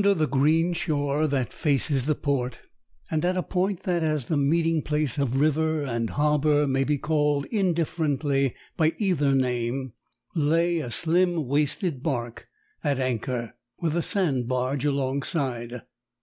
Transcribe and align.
Under 0.00 0.14
the 0.14 0.26
green 0.26 0.72
shore 0.72 1.26
that 1.26 1.52
faces 1.52 2.06
the 2.06 2.14
port, 2.14 2.60
and 3.10 3.22
at 3.22 3.36
a 3.36 3.42
point 3.42 3.82
that, 3.82 4.02
as 4.02 4.24
the 4.28 4.36
meeting 4.38 4.80
place 4.80 5.18
of 5.18 5.38
river 5.40 5.82
and 5.82 6.08
harbour, 6.08 6.66
may 6.66 6.84
be 6.84 6.96
called 6.96 7.44
indifferently 7.50 8.54
by 8.78 8.94
either 8.96 9.34
name, 9.34 9.92
lay 10.34 10.78
a 10.78 10.90
slim 10.90 11.46
waisted 11.46 12.02
barque 12.02 12.48
at 12.82 12.98
anchor, 12.98 13.52
with 13.78 13.94
a 13.94 14.00
sand 14.00 14.48
barge 14.48 14.86
alongside. 14.86 15.82